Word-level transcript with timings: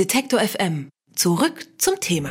Detektor 0.00 0.40
FM. 0.40 0.88
Zurück 1.14 1.66
zum 1.76 2.00
Thema. 2.00 2.30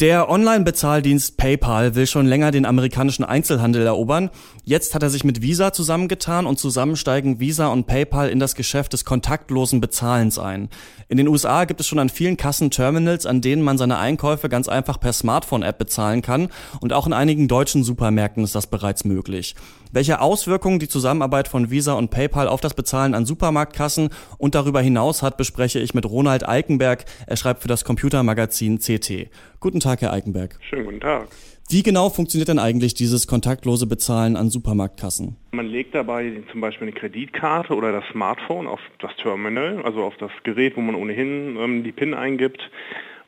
Der 0.00 0.30
Online-Bezahldienst 0.30 1.36
PayPal 1.36 1.94
will 1.94 2.06
schon 2.06 2.26
länger 2.26 2.50
den 2.50 2.64
amerikanischen 2.64 3.24
Einzelhandel 3.24 3.84
erobern. 3.86 4.30
Jetzt 4.62 4.94
hat 4.94 5.02
er 5.02 5.10
sich 5.10 5.24
mit 5.24 5.40
Visa 5.40 5.74
zusammengetan 5.74 6.46
und 6.46 6.58
zusammen 6.58 6.96
steigen 6.96 7.40
Visa 7.40 7.68
und 7.68 7.86
PayPal 7.86 8.30
in 8.30 8.38
das 8.38 8.54
Geschäft 8.54 8.94
des 8.94 9.04
kontaktlosen 9.04 9.82
Bezahlens 9.82 10.38
ein. 10.38 10.68
In 11.08 11.18
den 11.18 11.28
USA 11.28 11.64
gibt 11.64 11.80
es 11.80 11.86
schon 11.86 11.98
an 11.98 12.08
vielen 12.08 12.36
Kassenterminals, 12.36 13.24
an 13.24 13.40
denen 13.40 13.62
man 13.62 13.78
seine 13.78 13.98
Einkäufe 13.98 14.48
ganz 14.48 14.68
einfach 14.68 15.00
per 15.00 15.12
Smartphone-App 15.12 15.78
bezahlen 15.78 16.20
kann 16.20 16.48
und 16.80 16.92
auch 16.92 17.06
in 17.06 17.12
einigen 17.14 17.48
deutschen 17.48 17.82
Supermärkten 17.82 18.44
ist 18.44 18.54
das 18.54 18.66
bereits 18.66 19.04
möglich. 19.04 19.54
Welche 19.96 20.20
Auswirkungen 20.20 20.78
die 20.78 20.88
Zusammenarbeit 20.88 21.48
von 21.48 21.70
Visa 21.70 21.94
und 21.94 22.10
PayPal 22.10 22.48
auf 22.48 22.60
das 22.60 22.74
Bezahlen 22.74 23.14
an 23.14 23.24
Supermarktkassen 23.24 24.10
und 24.36 24.54
darüber 24.54 24.82
hinaus 24.82 25.22
hat, 25.22 25.38
bespreche 25.38 25.78
ich 25.78 25.94
mit 25.94 26.04
Ronald 26.04 26.46
Eikenberg. 26.46 27.06
Er 27.26 27.38
schreibt 27.38 27.62
für 27.62 27.68
das 27.68 27.86
Computermagazin 27.86 28.78
CT. 28.78 29.30
Guten 29.58 29.80
Tag, 29.80 30.02
Herr 30.02 30.12
Eikenberg. 30.12 30.58
Schönen 30.68 30.84
guten 30.84 31.00
Tag. 31.00 31.28
Wie 31.70 31.82
genau 31.82 32.10
funktioniert 32.10 32.48
denn 32.48 32.58
eigentlich 32.58 32.92
dieses 32.92 33.26
kontaktlose 33.26 33.86
Bezahlen 33.86 34.36
an 34.36 34.50
Supermarktkassen? 34.50 35.36
Man 35.52 35.66
legt 35.66 35.94
dabei 35.94 36.42
zum 36.52 36.60
Beispiel 36.60 36.88
eine 36.88 36.92
Kreditkarte 36.94 37.74
oder 37.74 37.90
das 37.90 38.04
Smartphone 38.12 38.66
auf 38.66 38.80
das 38.98 39.16
Terminal, 39.22 39.80
also 39.82 40.04
auf 40.04 40.18
das 40.18 40.30
Gerät, 40.42 40.76
wo 40.76 40.82
man 40.82 40.94
ohnehin 40.94 41.56
ähm, 41.58 41.84
die 41.84 41.92
PIN 41.92 42.12
eingibt 42.12 42.60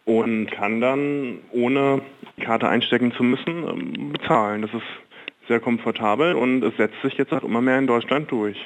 und 0.05 0.51
kann 0.51 0.83
dann, 0.83 1.39
ohne 1.51 2.03
die 2.37 2.43
Karte 2.43 2.69
einstecken 2.69 3.13
zu 3.13 3.23
müssen, 3.23 3.67
ähm, 3.67 4.13
bezahlen. 4.13 4.61
Das 4.61 4.75
ist 4.75 4.83
sehr 5.49 5.61
komfortabel 5.61 6.35
und 6.35 6.63
es 6.63 6.77
setzt 6.77 7.01
sich 7.03 7.15
jetzt 7.15 7.33
auch 7.33 7.43
immer 7.43 7.61
mehr 7.61 7.79
in 7.79 7.87
Deutschland 7.87 8.31
durch. 8.31 8.57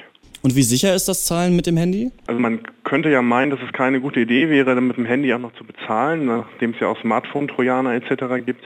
Und 0.43 0.57
wie 0.57 0.63
sicher 0.63 0.93
ist 0.93 1.07
das 1.07 1.23
Zahlen 1.23 1.55
mit 1.55 1.67
dem 1.67 1.77
Handy? 1.77 2.11
Also 2.27 2.39
man 2.39 2.59
könnte 2.83 3.09
ja 3.09 3.21
meinen, 3.21 3.49
dass 3.49 3.61
es 3.65 3.71
keine 3.71 4.01
gute 4.01 4.19
Idee 4.19 4.49
wäre, 4.49 4.79
mit 4.81 4.97
dem 4.97 5.05
Handy 5.05 5.33
auch 5.33 5.39
noch 5.39 5.53
zu 5.53 5.63
bezahlen, 5.63 6.25
nachdem 6.25 6.71
es 6.71 6.79
ja 6.81 6.89
auch 6.89 6.99
Smartphone-Trojaner 6.99 7.93
etc. 7.93 8.45
gibt. 8.45 8.63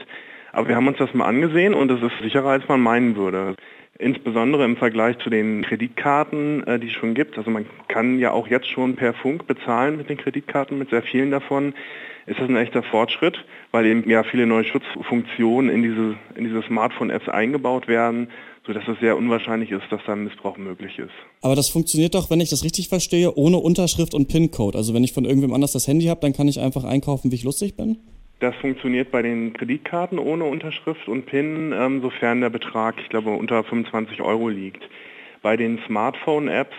Aber 0.52 0.68
wir 0.68 0.74
haben 0.74 0.88
uns 0.88 0.98
das 0.98 1.14
mal 1.14 1.26
angesehen 1.26 1.74
und 1.74 1.90
es 1.92 2.02
ist 2.02 2.20
sicherer, 2.20 2.48
als 2.48 2.66
man 2.66 2.80
meinen 2.80 3.14
würde. 3.14 3.54
Insbesondere 4.00 4.64
im 4.64 4.76
Vergleich 4.76 5.18
zu 5.18 5.28
den 5.28 5.62
Kreditkarten, 5.62 6.64
äh, 6.68 6.78
die 6.78 6.86
es 6.86 6.92
schon 6.92 7.14
gibt. 7.14 7.36
Also 7.36 7.50
man 7.50 7.66
kann 7.88 8.20
ja 8.20 8.30
auch 8.30 8.46
jetzt 8.46 8.68
schon 8.68 8.94
per 8.94 9.12
Funk 9.12 9.48
bezahlen 9.48 9.96
mit 9.96 10.08
den 10.08 10.16
Kreditkarten, 10.16 10.78
mit 10.78 10.90
sehr 10.90 11.02
vielen 11.02 11.32
davon. 11.32 11.74
Ist 12.26 12.38
das 12.38 12.48
ein 12.48 12.56
echter 12.56 12.84
Fortschritt, 12.84 13.44
weil 13.72 13.86
eben 13.86 14.08
ja 14.08 14.22
viele 14.22 14.46
neue 14.46 14.62
Schutzfunktionen 14.62 15.74
in 15.74 15.82
diese, 15.82 16.16
in 16.36 16.44
diese 16.44 16.62
Smartphone-Apps 16.62 17.28
eingebaut 17.28 17.88
werden, 17.88 18.28
sodass 18.64 18.86
es 18.86 19.00
sehr 19.00 19.16
unwahrscheinlich 19.16 19.72
ist, 19.72 19.84
dass 19.90 20.02
da 20.06 20.12
ein 20.12 20.24
Missbrauch 20.24 20.58
möglich 20.58 20.98
ist. 20.98 21.10
Aber 21.42 21.56
das 21.56 21.68
funktioniert 21.68 22.14
doch, 22.14 22.30
wenn 22.30 22.40
ich 22.40 22.50
das 22.50 22.62
richtig 22.62 22.88
verstehe, 22.88 23.34
ohne 23.34 23.56
Unterschrift 23.56 24.14
und 24.14 24.28
PIN-Code. 24.28 24.78
Also 24.78 24.94
wenn 24.94 25.02
ich 25.02 25.12
von 25.12 25.24
irgendwem 25.24 25.52
anders 25.54 25.72
das 25.72 25.88
Handy 25.88 26.06
habe, 26.06 26.20
dann 26.20 26.34
kann 26.34 26.46
ich 26.46 26.60
einfach 26.60 26.84
einkaufen, 26.84 27.32
wie 27.32 27.36
ich 27.36 27.44
lustig 27.44 27.76
bin? 27.76 27.98
Das 28.40 28.54
funktioniert 28.56 29.10
bei 29.10 29.22
den 29.22 29.52
Kreditkarten 29.52 30.18
ohne 30.18 30.44
Unterschrift 30.44 31.08
und 31.08 31.26
PIN, 31.26 31.72
ähm, 31.72 32.00
sofern 32.00 32.40
der 32.40 32.50
Betrag, 32.50 32.94
ich 33.00 33.08
glaube, 33.08 33.30
unter 33.30 33.64
25 33.64 34.22
Euro 34.22 34.48
liegt. 34.48 34.88
Bei 35.42 35.56
den 35.56 35.80
Smartphone-Apps 35.86 36.76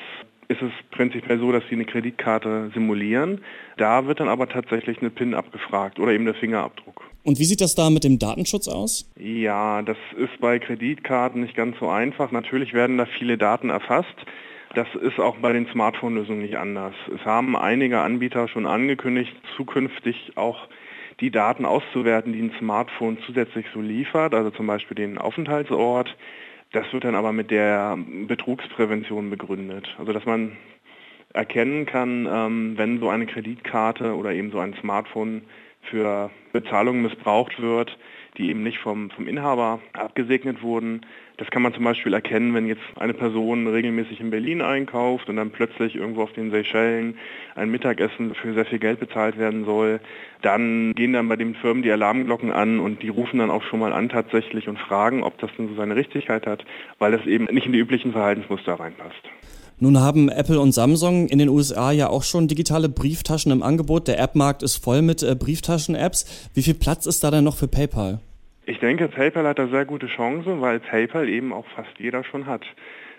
ist 0.48 0.62
es 0.62 0.72
prinzipiell 0.92 1.38
so, 1.38 1.52
dass 1.52 1.64
sie 1.70 1.76
eine 1.76 1.86
Kreditkarte 1.86 2.72
simulieren. 2.74 3.42
Da 3.78 4.08
wird 4.08 4.20
dann 4.20 4.30
aber 4.30 4.48
tatsächlich 4.48 5.00
eine 5.00 5.10
PIN 5.10 5.34
abgefragt 5.34 6.00
oder 6.00 6.12
eben 6.14 6.26
der 6.26 6.34
Fingerabdruck. 6.34 7.04
Und 7.24 7.40
wie 7.40 7.46
sieht 7.46 7.62
das 7.62 7.76
da 7.76 7.90
mit 7.90 8.04
dem 8.06 8.18
Datenschutz 8.18 8.68
aus? 8.68 9.12
Ja, 9.18 9.82
das 9.82 9.98
ist 10.18 10.40
bei 10.40 10.58
Kreditkarten 10.60 11.42
nicht 11.42 11.56
ganz 11.56 11.78
so 11.80 11.90
einfach. 11.90 12.32
Natürlich 12.32 12.74
werden 12.74 12.98
da 12.98 13.06
viele 13.06 13.38
Daten 13.38 13.70
erfasst. 13.70 14.16
Das 14.76 14.88
ist 14.96 15.20
auch 15.20 15.38
bei 15.38 15.52
den 15.52 15.68
Smartphone-Lösungen 15.68 16.42
nicht 16.42 16.58
anders. 16.58 16.94
Es 17.14 17.24
haben 17.26 17.56
einige 17.56 18.00
Anbieter 18.00 18.48
schon 18.48 18.66
angekündigt, 18.66 19.34
zukünftig 19.58 20.32
auch 20.36 20.68
die 21.20 21.32
Daten 21.32 21.66
auszuwerten, 21.66 22.34
die 22.34 22.42
ein 22.42 22.54
Smartphone 22.58 23.18
zusätzlich 23.26 23.66
so 23.74 23.82
liefert, 23.82 24.34
also 24.34 24.52
zum 24.52 24.68
Beispiel 24.68 24.96
den 24.96 25.18
Aufenthaltsort. 25.18 26.16
Das 26.72 26.92
wird 26.94 27.04
dann 27.04 27.16
aber 27.16 27.32
mit 27.32 27.52
der 27.52 27.98
Betrugsprävention 28.28 29.30
begründet. 29.30 29.96
Also 29.98 30.14
dass 30.14 30.26
man 30.26 30.58
erkennen 31.34 31.86
kann, 31.86 32.28
ähm, 32.32 32.78
wenn 32.78 33.00
so 33.00 33.10
eine 33.10 33.26
Kreditkarte 33.26 34.16
oder 34.16 34.32
eben 34.34 34.52
so 34.52 34.60
ein 34.60 34.74
Smartphone 34.76 35.44
für 35.82 36.30
Bezahlungen 36.52 37.04
missbraucht 37.04 37.62
wird, 37.62 37.98
die 38.38 38.50
eben 38.50 38.64
nicht 38.64 38.80
vom, 38.80 39.10
vom 39.12 39.28
Inhaber 39.28 39.80
abgesegnet 39.94 40.62
wurden. 40.62 41.02
Das 41.38 41.50
kann 41.52 41.62
man 41.62 41.74
zum 41.74 41.84
Beispiel 41.84 42.14
erkennen, 42.14 42.54
wenn 42.54 42.68
jetzt 42.68 42.84
eine 42.98 43.14
Person 43.14 43.68
regelmäßig 43.68 44.20
in 44.20 44.30
Berlin 44.30 44.62
einkauft 44.62 45.30
und 45.30 45.38
dann 45.38 45.52
plötzlich 45.52 45.96
irgendwo 45.96 46.24
auf 46.24 46.34
den 46.34 46.52
Seychellen 46.52 47.18
ein 47.56 47.70
Mittagessen 47.70 48.36
für 48.36 48.54
sehr 48.54 48.66
viel 48.66 48.80
Geld 48.80 49.00
bezahlt 49.00 49.38
werden 49.38 49.66
soll. 49.66 50.00
Dann 50.42 50.94
gehen 50.96 51.14
dann 51.14 51.30
bei 51.30 51.38
den 51.38 51.56
Firmen 51.56 51.84
die 51.84 51.92
Alarmglocken 51.92 52.52
an 52.52 52.80
und 52.80 53.02
die 53.04 53.10
rufen 53.10 53.40
dann 53.40 53.52
auch 53.52 53.64
schon 53.64 53.80
mal 53.80 53.94
an 53.94 54.10
tatsächlich 54.10 54.68
und 54.68 54.80
fragen, 54.80 55.24
ob 55.24 55.38
das 55.40 55.52
denn 55.58 55.70
so 55.70 55.76
seine 55.76 55.96
Richtigkeit 55.96 56.46
hat, 56.46 56.66
weil 56.98 57.12
das 57.12 57.26
eben 57.26 57.46
nicht 57.46 57.66
in 57.66 57.74
die 57.74 57.80
üblichen 57.80 58.12
Verhaltensmuster 58.12 58.74
reinpasst. 58.74 59.30
Nun 59.82 59.98
haben 59.98 60.28
Apple 60.28 60.60
und 60.60 60.74
Samsung 60.74 61.30
in 61.30 61.40
den 61.40 61.48
USA 61.48 61.94
ja 61.94 62.10
auch 62.10 62.24
schon 62.24 62.50
digitale 62.50 62.90
Brieftaschen 62.90 63.50
im 63.54 63.64
Angebot. 63.64 64.10
Der 64.10 64.20
App-Markt 64.20 64.62
ist 64.62 64.76
voll 64.76 65.02
mit 65.02 65.24
äh, 65.24 65.36
Brieftaschen-Apps. 65.36 66.50
Wie 66.54 66.64
viel 66.64 66.74
Platz 66.74 67.06
ist 67.06 67.24
da 67.24 67.32
denn 67.32 67.46
noch 67.46 67.56
für 67.56 67.70
PayPal? 67.70 68.20
Ich 68.66 68.80
denke, 68.80 69.08
PayPal 69.08 69.48
hat 69.48 69.58
da 69.58 69.68
sehr 69.68 69.86
gute 69.86 70.08
Chancen, 70.08 70.60
weil 70.60 70.82
PayPal 70.82 71.30
eben 71.30 71.54
auch 71.54 71.66
fast 71.76 71.98
jeder 71.98 72.26
schon 72.26 72.46
hat. 72.46 72.66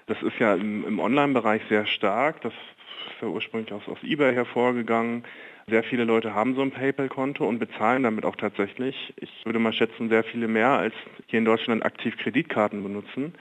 Das 0.06 0.20
ist 0.22 0.38
ja 0.38 0.54
im, 0.54 0.86
im 0.86 1.00
Online-Bereich 1.00 1.62
sehr 1.70 1.86
stark. 1.86 2.42
Das 2.42 2.52
ist 2.52 3.22
ja 3.22 3.28
ursprünglich 3.28 3.72
aus, 3.72 3.82
aus 3.88 3.98
eBay 4.02 4.34
hervorgegangen. 4.34 5.24
Sehr 5.66 5.82
viele 5.82 6.04
Leute 6.04 6.34
haben 6.34 6.54
so 6.56 6.60
ein 6.60 6.72
PayPal-Konto 6.72 7.48
und 7.48 7.58
bezahlen 7.58 8.02
damit 8.02 8.26
auch 8.26 8.36
tatsächlich. 8.36 9.14
Ich 9.16 9.30
würde 9.46 9.58
mal 9.58 9.72
schätzen, 9.72 10.10
sehr 10.10 10.24
viele 10.24 10.46
mehr 10.46 10.70
als 10.70 10.94
hier 11.26 11.38
in 11.38 11.46
Deutschland 11.46 11.86
aktiv 11.86 12.18
Kreditkarten 12.18 12.82
benutzen. 12.82 13.32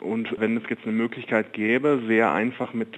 Und 0.00 0.28
wenn 0.38 0.56
es 0.56 0.62
jetzt 0.68 0.84
eine 0.84 0.92
Möglichkeit 0.92 1.52
gäbe, 1.52 2.02
sehr 2.06 2.32
einfach 2.32 2.74
mit 2.74 2.88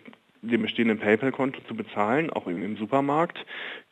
dem 0.43 0.63
bestehenden 0.63 0.99
PayPal-Konto 0.99 1.61
zu 1.67 1.75
bezahlen, 1.75 2.31
auch 2.31 2.47
im 2.47 2.77
Supermarkt, 2.77 3.45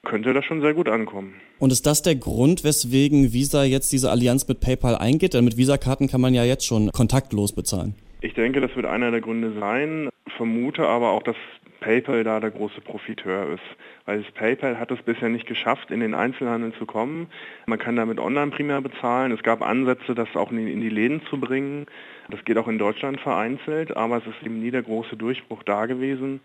könnte 0.05 0.33
das 0.33 0.45
schon 0.45 0.61
sehr 0.61 0.75
gut 0.75 0.89
ankommen. 0.89 1.35
Und 1.59 1.73
ist 1.73 1.87
das 1.87 2.03
der 2.03 2.15
Grund, 2.15 2.65
weswegen 2.65 3.33
Visa 3.33 3.65
jetzt 3.65 3.93
diese 3.93 4.11
Allianz 4.11 4.47
mit 4.47 4.61
PayPal 4.61 4.97
eingeht? 4.97 5.35
Denn 5.35 5.45
mit 5.45 5.57
Visa-Karten 5.57 6.09
kann 6.09 6.21
man 6.21 6.35
ja 6.35 6.45
jetzt 6.45 6.65
schon 6.65 6.91
kontaktlos 6.93 7.53
bezahlen. 7.53 7.95
Ich 8.21 8.35
denke, 8.35 8.61
das 8.61 8.75
wird 8.77 8.87
einer 8.87 9.11
der 9.11 9.21
Gründe 9.21 9.59
sein. 9.59 10.09
Vermute 10.37 10.87
aber 10.87 11.11
auch, 11.11 11.23
dass 11.23 11.37
PayPal 11.87 12.25
da 12.25 12.41
der 12.41 12.51
große 12.51 12.81
Profiteur 12.81 13.49
ist. 13.55 13.63
Weil 14.07 14.21
das 14.21 14.33
PayPal 14.33 14.77
hat 14.81 14.91
es 14.91 15.01
bisher 15.03 15.29
nicht 15.29 15.47
geschafft, 15.47 15.93
in 15.93 16.01
den 16.01 16.15
Einzelhandel 16.15 16.73
zu 16.73 16.85
kommen. 16.85 17.29
Man 17.67 17.79
kann 17.79 17.95
damit 17.95 18.19
online 18.19 18.51
primär 18.51 18.81
bezahlen. 18.81 19.31
Es 19.31 19.45
gab 19.45 19.63
Ansätze, 19.63 20.17
das 20.17 20.35
auch 20.35 20.51
in 20.51 20.81
die, 20.81 20.89
Läden 20.89 21.23
zu 21.31 21.39
bringen. 21.39 21.87
Das 22.29 22.45
geht 22.45 22.59
auch 22.59 22.67
in 22.67 22.79
Deutschland 22.79 23.21
vereinzelt, 23.21 23.97
aber 23.97 24.17
es 24.17 24.27
ist 24.27 24.43
eben 24.45 24.59
nie 24.59 24.73
der 24.73 24.83
große 24.83 25.17
Durchbruch 25.17 25.63
da 25.63 25.87
gewesen. 25.87 26.41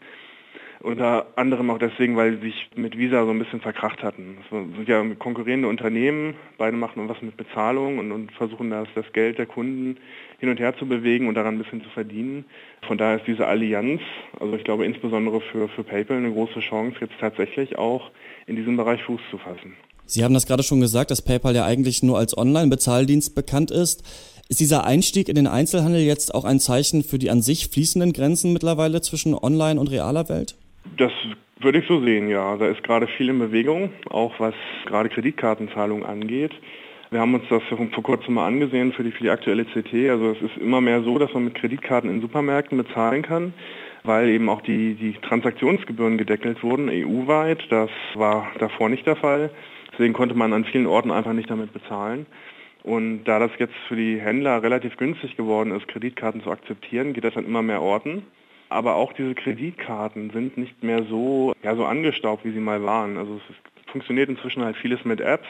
Unter 0.84 1.28
anderem 1.36 1.70
auch 1.70 1.78
deswegen, 1.78 2.18
weil 2.18 2.38
sie 2.38 2.48
sich 2.48 2.70
mit 2.76 2.98
Visa 2.98 3.24
so 3.24 3.30
ein 3.30 3.38
bisschen 3.38 3.62
verkracht 3.62 4.02
hatten. 4.02 4.38
Das 4.40 4.50
sind 4.50 4.88
ja 4.88 5.04
konkurrierende 5.16 5.68
Unternehmen, 5.68 6.34
beide 6.58 6.76
machen 6.76 7.08
was 7.08 7.22
mit 7.22 7.38
Bezahlung 7.38 8.00
und, 8.00 8.12
und 8.12 8.32
versuchen 8.32 8.72
das, 8.72 8.88
das 8.96 9.06
Geld 9.14 9.38
der 9.38 9.46
Kunden 9.46 9.98
hin 10.40 10.50
und 10.50 10.60
her 10.60 10.76
zu 10.76 10.88
bewegen 10.88 11.28
und 11.28 11.36
daran 11.36 11.56
ein 11.56 11.58
bisschen 11.60 11.84
zu 11.84 11.90
verdienen. 11.90 12.46
Von 12.88 12.98
daher 12.98 13.18
ist 13.18 13.28
diese 13.28 13.46
Allianz, 13.46 14.02
also 14.40 14.56
ich 14.56 14.64
glaube 14.64 14.86
insbesondere 14.86 15.40
für, 15.42 15.68
für 15.70 15.84
PayPal 15.84 16.18
eine 16.18 16.32
große 16.32 16.62
Chance, 16.62 16.98
jetzt 17.00 17.14
tatsächlich 17.20 17.78
auch 17.78 18.10
in 18.48 18.56
diesem 18.56 18.76
Bereich 18.76 19.04
Fuß 19.04 19.22
zu 19.30 19.38
fassen. 19.38 19.76
Sie 20.08 20.24
haben 20.24 20.34
das 20.34 20.48
gerade 20.48 20.64
schon 20.64 20.82
gesagt, 20.82 21.12
dass 21.12 21.22
PayPal 21.22 21.56
ja 21.56 21.64
eigentlich 21.64 22.02
nur 22.02 22.18
als 22.18 22.36
Online-Bezahldienst 22.36 23.36
bekannt 23.36 23.70
ist. 23.70 24.04
Ist 24.50 24.60
dieser 24.60 24.84
Einstieg 24.84 25.30
in 25.30 25.36
den 25.36 25.48
Einzelhandel 25.48 26.02
jetzt 26.02 26.34
auch 26.34 26.44
ein 26.44 26.60
Zeichen 26.60 27.04
für 27.04 27.20
die 27.20 27.30
an 27.30 27.44
sich 27.44 27.68
fließenden 27.68 28.14
Grenzen 28.14 28.52
mittlerweile 28.52 29.02
zwischen 29.02 29.36
Online 29.36 29.80
und 29.80 29.92
realer 29.92 30.28
Welt? 30.28 30.56
Das 30.98 31.12
würde 31.60 31.80
ich 31.80 31.88
so 31.88 32.02
sehen, 32.02 32.28
ja. 32.30 32.58
Da 32.58 32.68
ist 32.68 32.84
gerade 32.84 33.08
viel 33.08 33.30
in 33.30 33.40
Bewegung, 33.40 33.92
auch 34.10 34.40
was 34.40 34.56
gerade 34.86 35.10
Kreditkartenzahlungen 35.10 36.06
angeht. 36.06 36.52
Wir 37.12 37.20
haben 37.20 37.34
uns 37.34 37.44
das 37.50 37.62
vor 37.66 38.04
kurzem 38.04 38.36
mal 38.36 38.48
angesehen 38.48 38.94
für 38.94 39.04
die, 39.04 39.12
für 39.12 39.24
die 39.24 39.30
aktuelle 39.30 39.66
CT. 39.66 40.10
Also 40.10 40.32
es 40.32 40.42
ist 40.42 40.58
immer 40.58 40.80
mehr 40.80 41.02
so, 41.04 41.18
dass 41.18 41.34
man 41.34 41.44
mit 41.44 41.56
Kreditkarten 41.56 42.10
in 42.10 42.22
Supermärkten 42.22 42.78
bezahlen 42.78 43.22
kann, 43.22 43.54
weil 44.04 44.30
eben 44.30 44.48
auch 44.48 44.62
die, 44.62 44.96
die 44.96 45.14
Transaktionsgebühren 45.22 46.18
gedeckelt 46.18 46.64
wurden, 46.64 46.90
EU-weit. 46.90 47.70
Das 47.70 47.90
war 48.16 48.50
davor 48.60 48.88
nicht 48.88 49.06
der 49.06 49.18
Fall. 49.18 49.52
Deswegen 49.92 50.14
konnte 50.14 50.36
man 50.36 50.54
an 50.54 50.64
vielen 50.64 50.88
Orten 50.88 51.12
einfach 51.12 51.34
nicht 51.34 51.50
damit 51.50 51.74
bezahlen. 51.74 52.26
Und 52.84 53.26
da 53.26 53.40
das 53.40 53.52
jetzt 53.60 53.76
für 53.90 53.98
die 53.98 54.20
Händler 54.20 54.64
relativ 54.64 54.96
günstig 54.98 55.36
geworden 55.36 55.72
ist, 55.72 55.90
Kreditkarten 55.90 56.42
zu 56.42 56.50
akzeptieren, 56.50 57.12
geht 57.14 57.26
das 57.26 57.36
an 57.36 57.46
immer 57.46 57.62
mehr 57.62 57.82
Orten. 57.82 58.24
Aber 58.72 58.96
auch 58.96 59.12
diese 59.12 59.36
Kreditkarten 59.36 60.30
sind 60.30 60.56
nicht 60.56 60.82
mehr 60.82 61.04
so, 61.04 61.54
ja, 61.62 61.76
so 61.76 61.84
angestaubt, 61.84 62.46
wie 62.46 62.54
sie 62.54 62.62
mal 62.62 62.82
waren. 62.84 63.18
Also 63.18 63.36
es 63.36 63.50
ist, 63.50 63.90
funktioniert 63.92 64.30
inzwischen 64.30 64.64
halt 64.64 64.78
vieles 64.78 65.04
mit 65.04 65.20
Apps. 65.20 65.48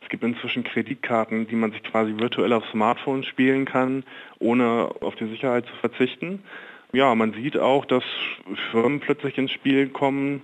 Es 0.00 0.08
gibt 0.08 0.22
inzwischen 0.22 0.62
Kreditkarten, 0.62 1.48
die 1.48 1.56
man 1.56 1.72
sich 1.72 1.82
quasi 1.82 2.14
virtuell 2.16 2.52
auf 2.52 2.64
Smartphones 2.66 3.26
spielen 3.26 3.64
kann, 3.64 4.04
ohne 4.38 4.88
auf 5.00 5.16
die 5.16 5.26
Sicherheit 5.26 5.66
zu 5.66 5.74
verzichten. 5.80 6.44
Ja, 6.92 7.12
man 7.16 7.32
sieht 7.32 7.58
auch, 7.58 7.86
dass 7.86 8.04
Firmen 8.70 9.00
plötzlich 9.00 9.36
ins 9.36 9.50
Spiel 9.50 9.88
kommen, 9.88 10.42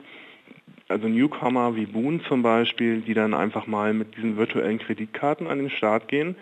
also 0.89 1.07
Newcomer 1.07 1.77
wie 1.77 1.87
Boon 1.87 2.23
zum 2.23 2.43
Beispiel, 2.43 3.03
die 3.03 3.15
dann 3.15 3.35
einfach 3.35 3.69
mal 3.69 3.95
mit 3.95 4.17
diesen 4.17 4.37
virtuellen 4.37 4.81
Kreditkarten 4.81 5.47
an 5.47 5.59
den 5.59 5.71
Start 5.71 6.09
gehen 6.09 6.35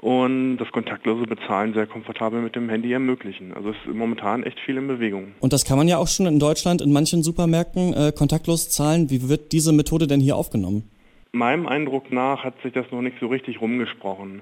und 0.00 0.56
das 0.56 0.70
kontaktlose 0.72 1.24
Bezahlen 1.24 1.74
sehr 1.74 1.86
komfortabel 1.86 2.40
mit 2.40 2.56
dem 2.56 2.70
Handy 2.70 2.92
ermöglichen. 2.92 3.52
Also 3.52 3.70
es 3.70 3.76
ist 3.84 3.94
momentan 3.94 4.42
echt 4.42 4.58
viel 4.60 4.78
in 4.78 4.88
Bewegung. 4.88 5.34
Und 5.40 5.52
das 5.52 5.64
kann 5.64 5.76
man 5.76 5.88
ja 5.88 5.98
auch 5.98 6.08
schon 6.08 6.26
in 6.26 6.38
Deutschland 6.38 6.80
in 6.80 6.90
manchen 6.92 7.22
Supermärkten 7.22 7.92
äh, 7.92 8.12
kontaktlos 8.16 8.70
zahlen. 8.70 9.10
Wie 9.10 9.28
wird 9.28 9.52
diese 9.52 9.72
Methode 9.72 10.06
denn 10.06 10.20
hier 10.20 10.36
aufgenommen? 10.36 10.90
Meinem 11.32 11.66
Eindruck 11.66 12.10
nach 12.10 12.44
hat 12.44 12.54
sich 12.62 12.72
das 12.72 12.90
noch 12.90 13.02
nicht 13.02 13.18
so 13.20 13.26
richtig 13.26 13.60
rumgesprochen. 13.60 14.40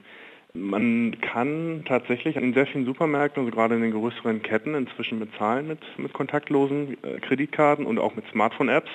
Man 0.54 1.16
kann 1.20 1.82
tatsächlich 1.86 2.36
in 2.36 2.54
sehr 2.54 2.66
vielen 2.66 2.86
Supermärkten, 2.86 3.42
also 3.42 3.54
gerade 3.54 3.74
in 3.74 3.82
den 3.82 3.90
größeren 3.90 4.42
Ketten, 4.42 4.74
inzwischen 4.74 5.18
bezahlen 5.18 5.66
mit, 5.66 5.80
mit 5.98 6.12
kontaktlosen 6.12 6.96
äh, 7.02 7.18
Kreditkarten 7.20 7.84
und 7.84 7.98
auch 7.98 8.14
mit 8.14 8.24
Smartphone-Apps. 8.30 8.90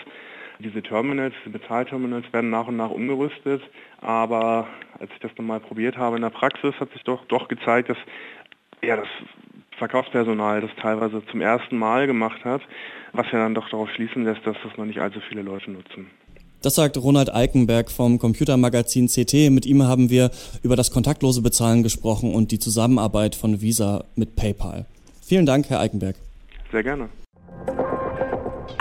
Diese 0.60 0.82
Terminals, 0.82 1.34
diese 1.44 1.58
Bezahlterminals 1.58 2.32
werden 2.32 2.50
nach 2.50 2.68
und 2.68 2.78
nach 2.78 2.92
umgerüstet, 2.92 3.62
aber 4.02 4.68
als 5.00 5.12
ich 5.14 5.20
das 5.20 5.32
dann 5.36 5.46
mal 5.46 5.60
probiert 5.60 5.98
habe 5.98 6.16
in 6.16 6.22
der 6.22 6.30
Praxis, 6.30 6.74
hat 6.80 6.92
sich 6.94 7.04
doch, 7.04 7.26
doch 7.26 7.48
gezeigt, 7.48 7.90
dass 7.90 7.98
ja, 8.84 8.96
das 8.96 9.08
Verkaufspersonal 9.78 10.62
das 10.62 10.72
teilweise 10.82 11.24
zum 11.32 11.42
ersten 11.42 11.78
Mal 11.78 12.08
gemacht 12.08 12.44
hat, 12.46 12.62
was 13.14 13.26
ja 13.32 13.40
dann 13.40 13.56
doch 13.56 13.70
darauf 13.70 13.90
schließen 13.90 14.24
lässt, 14.24 14.46
dass 14.46 14.58
das 14.64 14.78
noch 14.78 14.86
nicht 14.86 15.00
allzu 15.00 15.20
viele 15.28 15.42
Leute 15.42 15.72
nutzen. 15.72 16.08
Das 16.62 16.76
sagt 16.76 16.98
Ronald 16.98 17.34
Eikenberg 17.34 17.92
vom 17.92 18.20
Computermagazin 18.20 19.08
CT. 19.08 19.52
Mit 19.52 19.66
ihm 19.66 19.84
haben 19.84 20.10
wir 20.10 20.32
über 20.62 20.78
das 20.78 20.92
kontaktlose 20.92 21.42
Bezahlen 21.42 21.84
gesprochen 21.84 22.34
und 22.34 22.52
die 22.52 22.60
Zusammenarbeit 22.60 23.36
von 23.36 23.62
Visa 23.62 24.06
mit 24.16 24.38
PayPal. 24.38 24.86
Vielen 25.22 25.46
Dank, 25.46 25.70
Herr 25.70 25.82
Eikenberg. 25.82 26.16
Sehr 26.72 26.84
gerne. 26.84 27.10